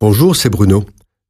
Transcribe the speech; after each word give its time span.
Bonjour, 0.00 0.36
c'est 0.36 0.48
Bruno. 0.48 0.84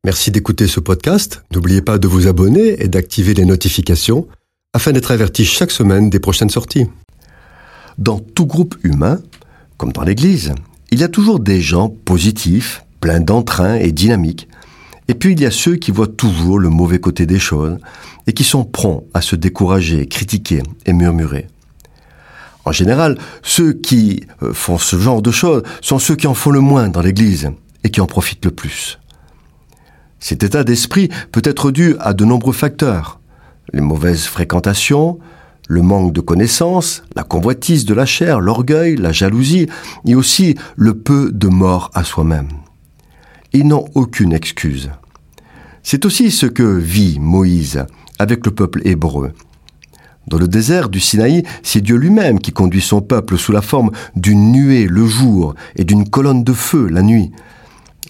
Merci 0.05 0.31
d'écouter 0.31 0.67
ce 0.67 0.79
podcast. 0.79 1.43
N'oubliez 1.55 1.81
pas 1.81 1.97
de 1.97 2.07
vous 2.07 2.27
abonner 2.27 2.83
et 2.83 2.89
d'activer 2.89 3.33
les 3.33 3.47
notifications 3.47 4.29
afin 4.75 4.93
d'être 4.93 5.11
averti 5.11 5.47
chaque 5.47 5.71
semaine 5.71 6.11
des 6.11 6.21
prochaines 6.21 6.51
sorties. 6.51 6.87
Dans 7.97 8.21
tout 8.21 8.45
groupe 8.45 8.77
humain, 8.83 9.21
comme 9.79 9.93
dans 9.93 10.03
l'Église, 10.03 10.55
il 10.91 11.01
y 11.01 11.03
a 11.03 11.09
toujours 11.09 11.41
des 11.41 11.63
gens 11.63 11.89
positifs, 11.89 12.85
pleins 13.01 13.21
d'entrain 13.21 13.77
et 13.77 13.91
dynamiques. 13.91 14.49
Et 15.09 15.15
puis 15.15 15.33
il 15.33 15.41
y 15.41 15.47
a 15.47 15.51
ceux 15.51 15.77
qui 15.77 15.91
voient 15.91 16.07
toujours 16.07 16.59
le 16.59 16.69
mauvais 16.69 17.01
côté 17.01 17.25
des 17.25 17.39
choses 17.39 17.79
et 18.27 18.35
qui 18.35 18.45
sont 18.45 18.67
prompts 18.67 19.07
à 19.15 19.23
se 19.23 19.35
décourager, 19.35 20.07
critiquer 20.09 20.63
et 20.85 20.93
murmurer. 20.93 21.47
En 22.67 22.73
général, 22.73 23.17
ceux 23.43 23.73
qui 23.73 24.25
euh, 24.43 24.53
font 24.53 24.77
ce 24.77 24.97
genre 24.97 25.23
de 25.23 25.31
choses 25.31 25.63
sont 25.81 25.99
ceux 25.99 26.17
qui 26.17 26.27
en 26.27 26.35
font 26.35 26.51
le 26.51 26.61
moins 26.61 26.91
dans 26.91 27.01
l'Église 27.01 27.51
et 27.85 27.91
qui 27.91 28.01
en 28.01 28.07
profitent 28.07 28.45
le 28.45 28.51
plus. 28.51 28.99
Cet 30.21 30.43
état 30.43 30.65
d'esprit 30.65 31.09
peut 31.33 31.43
être 31.45 31.71
dû 31.71 31.97
à 32.01 32.13
de 32.13 32.25
nombreux 32.25 32.53
facteurs. 32.53 33.21
Les 33.73 33.81
mauvaises 33.81 34.25
fréquentations, 34.25 35.19
le 35.69 35.83
manque 35.83 36.13
de 36.13 36.21
connaissances, 36.21 37.03
la 37.15 37.23
convoitise 37.23 37.85
de 37.85 37.95
la 37.95 38.07
chair, 38.07 38.41
l'orgueil, 38.41 38.97
la 38.97 39.13
jalousie, 39.13 39.69
et 40.07 40.15
aussi 40.15 40.57
le 40.77 40.95
peu 40.95 41.31
de 41.33 41.49
mort 41.49 41.91
à 41.95 42.05
soi-même. 42.05 42.49
Ils 43.53 43.67
n'ont 43.67 43.85
aucune 43.95 44.33
excuse. 44.33 44.91
C'est 45.83 46.05
aussi 46.05 46.31
ce 46.31 46.47
que 46.47 46.63
vit 46.63 47.19
Moïse 47.21 47.87
avec 48.19 48.45
le 48.45 48.53
peuple 48.53 48.81
hébreu. 48.85 49.33
Dans 50.27 50.39
le 50.39 50.49
désert 50.49 50.91
du 50.91 51.01
Sinaï, 51.01 51.45
c'est 51.63 51.81
Dieu 51.81 51.97
lui-même 51.97 52.41
qui 52.41 52.53
conduit 52.53 52.83
son 52.83 53.01
peuple 53.01 53.39
sous 53.39 53.53
la 53.53 53.63
forme 53.63 53.91
d'une 54.15 54.53
nuée 54.53 54.87
le 54.87 55.07
jour 55.07 55.55
et 55.77 55.85
d'une 55.85 56.09
colonne 56.09 56.45
de 56.45 56.53
feu 56.53 56.89
la 56.89 57.03
nuit. 57.03 57.33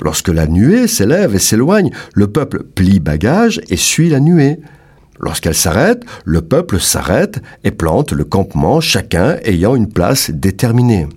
Lorsque 0.00 0.28
la 0.28 0.46
nuée 0.46 0.86
s'élève 0.86 1.34
et 1.34 1.40
s'éloigne, 1.40 1.90
le 2.14 2.28
peuple 2.28 2.62
plie 2.62 3.00
bagage 3.00 3.60
et 3.68 3.76
suit 3.76 4.10
la 4.10 4.20
nuée. 4.20 4.60
Lorsqu'elle 5.20 5.54
s'arrête, 5.54 6.04
le 6.24 6.42
peuple 6.42 6.78
s'arrête 6.78 7.42
et 7.64 7.72
plante 7.72 8.12
le 8.12 8.24
campement, 8.24 8.80
chacun 8.80 9.36
ayant 9.44 9.74
une 9.74 9.88
place 9.88 10.30
déterminée. 10.30 11.08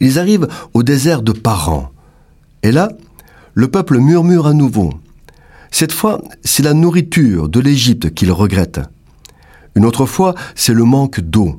Ils 0.00 0.18
arrivent 0.18 0.48
au 0.72 0.82
désert 0.82 1.22
de 1.22 1.32
Paran. 1.32 1.90
Et 2.62 2.72
là, 2.72 2.90
le 3.52 3.68
peuple 3.68 3.98
murmure 3.98 4.46
à 4.46 4.54
nouveau. 4.54 4.94
Cette 5.70 5.92
fois, 5.92 6.22
c'est 6.44 6.62
la 6.62 6.72
nourriture 6.72 7.48
de 7.48 7.60
l'Égypte 7.60 8.14
qu'il 8.14 8.32
regrette. 8.32 8.80
Une 9.74 9.84
autre 9.84 10.06
fois, 10.06 10.34
c'est 10.54 10.72
le 10.72 10.84
manque 10.84 11.20
d'eau. 11.20 11.56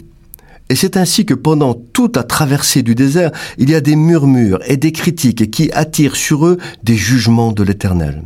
Et 0.69 0.75
c'est 0.75 0.97
ainsi 0.97 1.25
que 1.25 1.33
pendant 1.33 1.73
toute 1.73 2.15
la 2.15 2.23
traversée 2.23 2.81
du 2.81 2.95
désert, 2.95 3.31
il 3.57 3.69
y 3.69 3.75
a 3.75 3.81
des 3.81 3.95
murmures 3.95 4.59
et 4.65 4.77
des 4.77 4.91
critiques 4.91 5.51
qui 5.51 5.71
attirent 5.71 6.15
sur 6.15 6.45
eux 6.45 6.57
des 6.83 6.95
jugements 6.95 7.51
de 7.51 7.63
l'Éternel. 7.63 8.23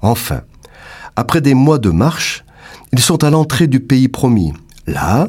Enfin, 0.00 0.42
après 1.16 1.40
des 1.40 1.54
mois 1.54 1.78
de 1.78 1.90
marche, 1.90 2.44
ils 2.92 3.00
sont 3.00 3.22
à 3.22 3.30
l'entrée 3.30 3.66
du 3.66 3.80
pays 3.80 4.08
promis. 4.08 4.52
Là, 4.86 5.28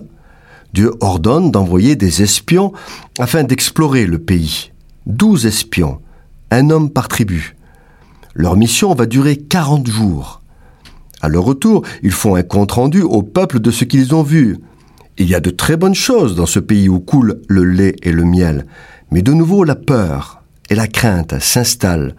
Dieu 0.73 0.93
ordonne 1.01 1.51
d'envoyer 1.51 1.95
des 1.95 2.21
espions 2.21 2.71
afin 3.17 3.43
d'explorer 3.43 4.05
le 4.05 4.19
pays. 4.19 4.71
Douze 5.05 5.45
espions, 5.45 5.99
un 6.51 6.69
homme 6.69 6.89
par 6.89 7.07
tribu. 7.07 7.55
Leur 8.33 8.55
mission 8.55 8.93
va 8.93 9.05
durer 9.05 9.35
quarante 9.35 9.87
jours. 9.87 10.41
À 11.21 11.27
leur 11.27 11.43
retour, 11.43 11.83
ils 12.03 12.11
font 12.11 12.35
un 12.35 12.43
compte-rendu 12.43 13.01
au 13.01 13.23
peuple 13.23 13.59
de 13.59 13.71
ce 13.71 13.83
qu'ils 13.83 14.15
ont 14.15 14.23
vu. 14.23 14.57
Il 15.19 15.29
y 15.29 15.35
a 15.35 15.41
de 15.41 15.49
très 15.49 15.75
bonnes 15.75 15.95
choses 15.95 16.35
dans 16.35 16.45
ce 16.45 16.59
pays 16.59 16.87
où 16.87 17.01
coule 17.01 17.41
le 17.49 17.65
lait 17.65 17.95
et 18.03 18.11
le 18.13 18.23
miel, 18.23 18.65
mais 19.11 19.21
de 19.21 19.33
nouveau 19.33 19.65
la 19.65 19.75
peur 19.75 20.41
et 20.69 20.75
la 20.75 20.87
crainte 20.87 21.39
s'installent 21.39 22.15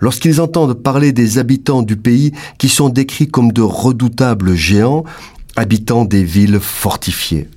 lorsqu'ils 0.00 0.40
entendent 0.40 0.74
parler 0.74 1.12
des 1.12 1.38
habitants 1.38 1.82
du 1.82 1.96
pays 1.96 2.32
qui 2.58 2.68
sont 2.68 2.88
décrits 2.88 3.28
comme 3.28 3.52
de 3.52 3.62
redoutables 3.62 4.54
géants 4.56 5.04
habitant 5.54 6.04
des 6.04 6.24
villes 6.24 6.58
fortifiées. 6.58 7.48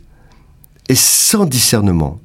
Et 0.89 0.95
sans 0.95 1.45
discernement, 1.45 2.21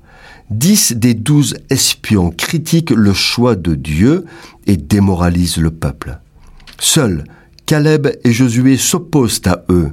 dix 0.50 0.92
des 0.92 1.14
douze 1.14 1.56
espions 1.70 2.30
critiquent 2.30 2.90
le 2.90 3.14
choix 3.14 3.56
de 3.56 3.74
Dieu 3.74 4.26
et 4.66 4.76
démoralisent 4.76 5.56
le 5.56 5.70
peuple. 5.70 6.18
Seuls 6.78 7.24
Caleb 7.64 8.08
et 8.24 8.32
Josué 8.32 8.76
s'opposent 8.76 9.42
à 9.46 9.64
eux. 9.70 9.92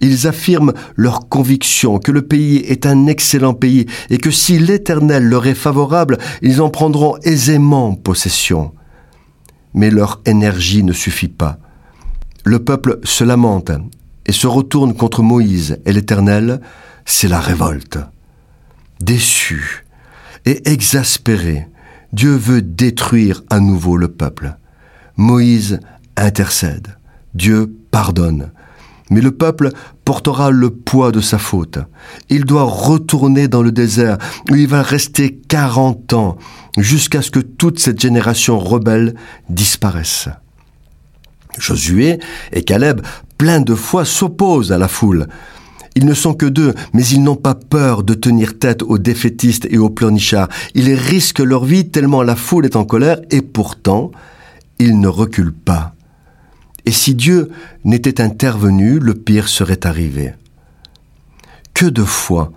Ils 0.00 0.26
affirment 0.26 0.72
leur 0.96 1.28
conviction 1.28 1.98
que 1.98 2.12
le 2.12 2.22
pays 2.22 2.58
est 2.58 2.86
un 2.86 3.06
excellent 3.06 3.54
pays 3.54 3.86
et 4.10 4.18
que 4.18 4.30
si 4.30 4.58
l'Éternel 4.58 5.24
leur 5.24 5.46
est 5.46 5.54
favorable, 5.54 6.18
ils 6.42 6.60
en 6.60 6.70
prendront 6.70 7.16
aisément 7.22 7.94
possession. 7.94 8.72
Mais 9.72 9.90
leur 9.90 10.20
énergie 10.26 10.82
ne 10.82 10.92
suffit 10.92 11.28
pas. 11.28 11.58
Le 12.44 12.58
peuple 12.58 13.00
se 13.04 13.24
lamente 13.24 13.70
et 14.26 14.32
se 14.32 14.46
retourne 14.46 14.94
contre 14.94 15.22
Moïse 15.22 15.78
et 15.84 15.92
l'Éternel, 15.92 16.60
c'est 17.04 17.28
la 17.28 17.40
révolte. 17.40 17.98
Déçu 19.00 19.84
et 20.46 20.70
exaspéré, 20.70 21.68
Dieu 22.12 22.34
veut 22.36 22.62
détruire 22.62 23.42
à 23.50 23.60
nouveau 23.60 23.96
le 23.96 24.08
peuple. 24.08 24.56
Moïse 25.16 25.80
intercède. 26.16 26.96
Dieu 27.34 27.74
pardonne. 27.90 28.52
Mais 29.10 29.20
le 29.20 29.32
peuple 29.32 29.70
portera 30.04 30.50
le 30.50 30.70
poids 30.70 31.12
de 31.12 31.20
sa 31.20 31.38
faute. 31.38 31.78
Il 32.30 32.44
doit 32.44 32.64
retourner 32.64 33.48
dans 33.48 33.62
le 33.62 33.72
désert 33.72 34.18
où 34.50 34.54
il 34.54 34.66
va 34.66 34.82
rester 34.82 35.38
40 35.48 36.12
ans 36.14 36.36
jusqu'à 36.78 37.22
ce 37.22 37.30
que 37.30 37.40
toute 37.40 37.78
cette 37.78 38.00
génération 38.00 38.58
rebelle 38.58 39.14
disparaisse. 39.50 40.28
Josué 41.58 42.18
et 42.52 42.62
Caleb, 42.62 43.02
pleins 43.38 43.60
de 43.60 43.74
foi, 43.74 44.04
s'opposent 44.04 44.72
à 44.72 44.78
la 44.78 44.88
foule. 44.88 45.28
Ils 45.96 46.06
ne 46.06 46.14
sont 46.14 46.34
que 46.34 46.46
deux, 46.46 46.74
mais 46.92 47.06
ils 47.06 47.22
n'ont 47.22 47.36
pas 47.36 47.54
peur 47.54 48.02
de 48.02 48.14
tenir 48.14 48.58
tête 48.58 48.82
aux 48.82 48.98
défaitistes 48.98 49.66
et 49.70 49.78
aux 49.78 49.90
pleurnichards. 49.90 50.48
Ils 50.74 50.92
risquent 50.94 51.38
leur 51.38 51.64
vie 51.64 51.88
tellement 51.88 52.22
la 52.22 52.34
foule 52.34 52.66
est 52.66 52.76
en 52.76 52.84
colère 52.84 53.20
et 53.30 53.42
pourtant, 53.42 54.10
ils 54.80 54.98
ne 54.98 55.06
reculent 55.06 55.54
pas. 55.54 55.93
Et 56.86 56.92
si 56.92 57.14
Dieu 57.14 57.50
n'était 57.84 58.20
intervenu, 58.20 58.98
le 58.98 59.14
pire 59.14 59.48
serait 59.48 59.86
arrivé. 59.86 60.34
Que 61.72 61.86
de 61.86 62.04
fois 62.04 62.52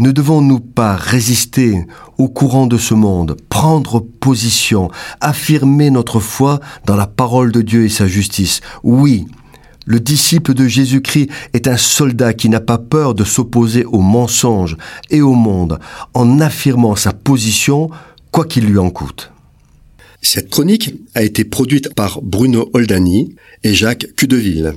ne 0.00 0.12
devons-nous 0.12 0.60
pas 0.60 0.94
résister 0.94 1.84
au 2.18 2.28
courant 2.28 2.68
de 2.68 2.78
ce 2.78 2.94
monde, 2.94 3.36
prendre 3.48 3.98
position, 3.98 4.92
affirmer 5.20 5.90
notre 5.90 6.20
foi 6.20 6.60
dans 6.86 6.94
la 6.94 7.08
parole 7.08 7.50
de 7.50 7.62
Dieu 7.62 7.84
et 7.84 7.88
sa 7.88 8.06
justice? 8.06 8.60
Oui, 8.84 9.26
le 9.86 9.98
disciple 9.98 10.54
de 10.54 10.68
Jésus-Christ 10.68 11.30
est 11.52 11.66
un 11.66 11.76
soldat 11.76 12.32
qui 12.32 12.48
n'a 12.48 12.60
pas 12.60 12.78
peur 12.78 13.14
de 13.14 13.24
s'opposer 13.24 13.84
au 13.86 14.00
mensonge 14.00 14.76
et 15.10 15.20
au 15.20 15.32
monde 15.32 15.80
en 16.14 16.38
affirmant 16.38 16.94
sa 16.94 17.12
position, 17.12 17.90
quoi 18.30 18.44
qu'il 18.44 18.66
lui 18.66 18.78
en 18.78 18.90
coûte. 18.90 19.32
Cette 20.22 20.50
chronique 20.50 20.94
a 21.14 21.22
été 21.22 21.44
produite 21.44 21.94
par 21.94 22.20
Bruno 22.22 22.70
Oldani 22.72 23.36
et 23.64 23.74
Jacques 23.74 24.14
Cudeville. 24.16 24.74